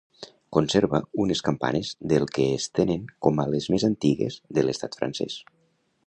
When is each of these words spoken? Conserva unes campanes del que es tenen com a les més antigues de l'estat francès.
Conserva 0.55 0.99
unes 1.23 1.41
campanes 1.49 1.91
del 2.13 2.25
que 2.37 2.47
es 2.53 2.65
tenen 2.79 3.03
com 3.27 3.43
a 3.43 3.45
les 3.55 3.67
més 3.75 3.85
antigues 3.89 4.39
de 4.59 4.65
l'estat 4.69 4.97
francès. 5.03 5.37